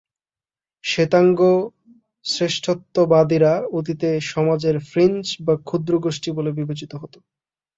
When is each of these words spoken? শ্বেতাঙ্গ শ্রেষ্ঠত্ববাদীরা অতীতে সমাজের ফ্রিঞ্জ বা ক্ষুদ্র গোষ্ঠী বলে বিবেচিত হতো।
শ্বেতাঙ্গ 0.83 1.39
শ্রেষ্ঠত্ববাদীরা 2.25 3.53
অতীতে 3.77 4.09
সমাজের 4.31 4.75
ফ্রিঞ্জ 4.89 5.25
বা 5.45 5.53
ক্ষুদ্র 5.67 5.93
গোষ্ঠী 6.05 6.29
বলে 6.37 6.51
বিবেচিত 6.59 6.91
হতো। 7.01 7.17